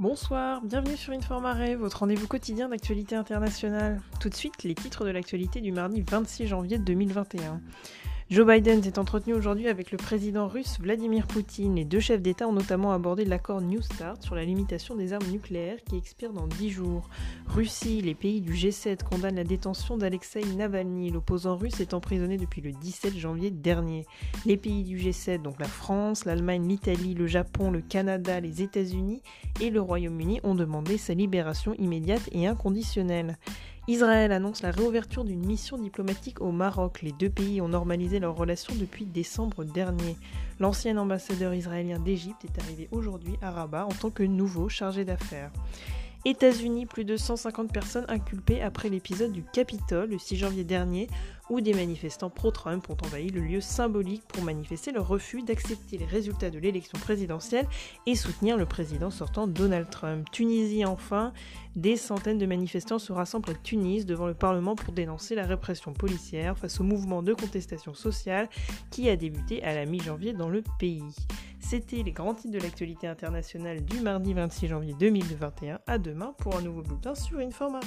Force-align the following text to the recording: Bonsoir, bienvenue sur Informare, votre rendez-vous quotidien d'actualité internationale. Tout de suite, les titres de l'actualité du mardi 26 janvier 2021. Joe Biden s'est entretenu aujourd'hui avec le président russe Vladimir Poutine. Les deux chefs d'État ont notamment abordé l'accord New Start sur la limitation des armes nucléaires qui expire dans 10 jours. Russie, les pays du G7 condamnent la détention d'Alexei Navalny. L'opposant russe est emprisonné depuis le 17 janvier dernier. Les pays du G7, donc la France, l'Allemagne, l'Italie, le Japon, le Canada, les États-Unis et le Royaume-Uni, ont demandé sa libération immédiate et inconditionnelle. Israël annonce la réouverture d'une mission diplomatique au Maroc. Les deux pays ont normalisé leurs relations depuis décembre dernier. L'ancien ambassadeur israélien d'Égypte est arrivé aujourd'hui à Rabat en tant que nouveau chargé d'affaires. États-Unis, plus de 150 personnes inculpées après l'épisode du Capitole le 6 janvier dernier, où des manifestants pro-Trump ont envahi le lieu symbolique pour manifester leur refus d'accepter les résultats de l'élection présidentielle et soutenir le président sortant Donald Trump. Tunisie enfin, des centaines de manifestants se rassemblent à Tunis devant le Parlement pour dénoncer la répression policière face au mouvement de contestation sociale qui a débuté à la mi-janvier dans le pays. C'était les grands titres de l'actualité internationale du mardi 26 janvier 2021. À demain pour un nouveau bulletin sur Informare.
Bonsoir, 0.00 0.60
bienvenue 0.62 0.96
sur 0.96 1.12
Informare, 1.12 1.76
votre 1.76 1.98
rendez-vous 1.98 2.28
quotidien 2.28 2.68
d'actualité 2.68 3.16
internationale. 3.16 4.00
Tout 4.20 4.28
de 4.28 4.34
suite, 4.34 4.62
les 4.62 4.76
titres 4.76 5.04
de 5.04 5.10
l'actualité 5.10 5.60
du 5.60 5.72
mardi 5.72 6.04
26 6.08 6.46
janvier 6.46 6.78
2021. 6.78 7.60
Joe 8.30 8.46
Biden 8.46 8.82
s'est 8.82 8.98
entretenu 8.98 9.32
aujourd'hui 9.32 9.68
avec 9.68 9.90
le 9.90 9.96
président 9.96 10.48
russe 10.48 10.78
Vladimir 10.80 11.26
Poutine. 11.26 11.76
Les 11.76 11.86
deux 11.86 11.98
chefs 11.98 12.20
d'État 12.20 12.46
ont 12.46 12.52
notamment 12.52 12.92
abordé 12.92 13.24
l'accord 13.24 13.62
New 13.62 13.80
Start 13.80 14.22
sur 14.22 14.34
la 14.34 14.44
limitation 14.44 14.96
des 14.96 15.14
armes 15.14 15.30
nucléaires 15.30 15.78
qui 15.82 15.96
expire 15.96 16.34
dans 16.34 16.46
10 16.46 16.68
jours. 16.68 17.08
Russie, 17.46 18.02
les 18.02 18.14
pays 18.14 18.42
du 18.42 18.52
G7 18.52 19.02
condamnent 19.02 19.36
la 19.36 19.44
détention 19.44 19.96
d'Alexei 19.96 20.42
Navalny. 20.44 21.10
L'opposant 21.10 21.56
russe 21.56 21.80
est 21.80 21.94
emprisonné 21.94 22.36
depuis 22.36 22.60
le 22.60 22.72
17 22.72 23.16
janvier 23.16 23.50
dernier. 23.50 24.04
Les 24.44 24.58
pays 24.58 24.84
du 24.84 24.98
G7, 24.98 25.40
donc 25.40 25.58
la 25.58 25.66
France, 25.66 26.26
l'Allemagne, 26.26 26.68
l'Italie, 26.68 27.14
le 27.14 27.26
Japon, 27.26 27.70
le 27.70 27.80
Canada, 27.80 28.40
les 28.40 28.60
États-Unis 28.60 29.22
et 29.62 29.70
le 29.70 29.80
Royaume-Uni, 29.80 30.40
ont 30.42 30.54
demandé 30.54 30.98
sa 30.98 31.14
libération 31.14 31.72
immédiate 31.78 32.28
et 32.32 32.46
inconditionnelle. 32.46 33.38
Israël 33.88 34.32
annonce 34.32 34.60
la 34.60 34.70
réouverture 34.70 35.24
d'une 35.24 35.46
mission 35.46 35.78
diplomatique 35.78 36.42
au 36.42 36.52
Maroc. 36.52 37.00
Les 37.00 37.12
deux 37.12 37.30
pays 37.30 37.62
ont 37.62 37.68
normalisé 37.68 38.18
leurs 38.20 38.36
relations 38.36 38.74
depuis 38.78 39.06
décembre 39.06 39.64
dernier. 39.64 40.14
L'ancien 40.60 40.98
ambassadeur 40.98 41.54
israélien 41.54 41.98
d'Égypte 41.98 42.44
est 42.44 42.62
arrivé 42.62 42.88
aujourd'hui 42.92 43.38
à 43.40 43.50
Rabat 43.50 43.86
en 43.86 43.94
tant 43.94 44.10
que 44.10 44.22
nouveau 44.22 44.68
chargé 44.68 45.06
d'affaires. 45.06 45.50
États-Unis, 46.24 46.86
plus 46.86 47.04
de 47.04 47.16
150 47.16 47.72
personnes 47.72 48.04
inculpées 48.08 48.60
après 48.60 48.88
l'épisode 48.88 49.32
du 49.32 49.42
Capitole 49.42 50.10
le 50.10 50.18
6 50.18 50.36
janvier 50.36 50.64
dernier, 50.64 51.08
où 51.50 51.60
des 51.60 51.72
manifestants 51.72 52.30
pro-Trump 52.30 52.88
ont 52.90 52.96
envahi 53.06 53.28
le 53.28 53.40
lieu 53.40 53.60
symbolique 53.60 54.22
pour 54.28 54.44
manifester 54.44 54.92
leur 54.92 55.08
refus 55.08 55.42
d'accepter 55.42 55.96
les 55.96 56.04
résultats 56.04 56.50
de 56.50 56.58
l'élection 56.58 56.98
présidentielle 56.98 57.66
et 58.06 58.14
soutenir 58.14 58.56
le 58.56 58.66
président 58.66 59.10
sortant 59.10 59.46
Donald 59.46 59.88
Trump. 59.88 60.26
Tunisie 60.30 60.84
enfin, 60.84 61.32
des 61.76 61.96
centaines 61.96 62.38
de 62.38 62.46
manifestants 62.46 62.98
se 62.98 63.12
rassemblent 63.12 63.50
à 63.50 63.54
Tunis 63.54 64.04
devant 64.04 64.26
le 64.26 64.34
Parlement 64.34 64.74
pour 64.74 64.92
dénoncer 64.92 65.34
la 65.34 65.46
répression 65.46 65.92
policière 65.92 66.58
face 66.58 66.80
au 66.80 66.84
mouvement 66.84 67.22
de 67.22 67.32
contestation 67.32 67.94
sociale 67.94 68.48
qui 68.90 69.08
a 69.08 69.16
débuté 69.16 69.62
à 69.62 69.74
la 69.74 69.86
mi-janvier 69.86 70.32
dans 70.32 70.50
le 70.50 70.62
pays. 70.78 71.14
C'était 71.68 72.02
les 72.02 72.12
grands 72.12 72.32
titres 72.32 72.54
de 72.54 72.62
l'actualité 72.62 73.06
internationale 73.06 73.84
du 73.84 74.00
mardi 74.00 74.32
26 74.32 74.68
janvier 74.68 74.94
2021. 74.98 75.80
À 75.86 75.98
demain 75.98 76.34
pour 76.38 76.56
un 76.56 76.62
nouveau 76.62 76.80
bulletin 76.80 77.14
sur 77.14 77.40
Informare. 77.40 77.82